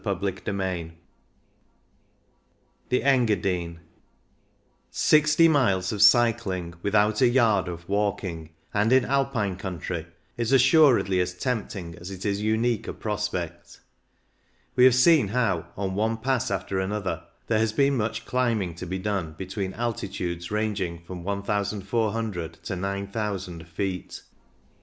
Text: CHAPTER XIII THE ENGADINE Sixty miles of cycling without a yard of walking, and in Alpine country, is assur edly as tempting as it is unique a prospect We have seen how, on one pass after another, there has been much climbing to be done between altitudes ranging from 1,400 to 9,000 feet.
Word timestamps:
CHAPTER 0.03 0.35
XIII 0.47 0.93
THE 2.89 3.03
ENGADINE 3.03 3.81
Sixty 4.89 5.47
miles 5.47 5.91
of 5.91 6.01
cycling 6.01 6.73
without 6.81 7.21
a 7.21 7.27
yard 7.27 7.67
of 7.67 7.87
walking, 7.87 8.49
and 8.73 8.91
in 8.91 9.05
Alpine 9.05 9.57
country, 9.57 10.07
is 10.37 10.51
assur 10.51 10.99
edly 11.03 11.21
as 11.21 11.35
tempting 11.35 11.93
as 11.99 12.09
it 12.09 12.25
is 12.25 12.41
unique 12.41 12.87
a 12.87 12.93
prospect 12.93 13.81
We 14.75 14.85
have 14.85 14.95
seen 14.95 15.27
how, 15.27 15.67
on 15.77 15.93
one 15.93 16.17
pass 16.17 16.49
after 16.49 16.79
another, 16.79 17.21
there 17.45 17.59
has 17.59 17.71
been 17.71 17.95
much 17.95 18.25
climbing 18.25 18.73
to 18.77 18.87
be 18.87 18.97
done 18.97 19.33
between 19.37 19.73
altitudes 19.75 20.49
ranging 20.49 21.03
from 21.03 21.23
1,400 21.23 22.53
to 22.63 22.75
9,000 22.75 23.67
feet. 23.67 24.23